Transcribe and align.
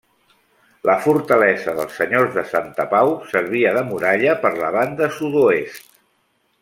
La 0.89 0.93
fortalesa 1.01 1.75
dels 1.79 1.99
senyors 2.01 2.33
de 2.37 2.45
Santa 2.53 2.87
Pau 2.95 3.13
servia 3.35 3.75
de 3.77 3.85
muralla 3.91 4.35
per 4.47 4.53
la 4.63 4.73
banda 4.79 5.11
sud-oest. 5.19 5.87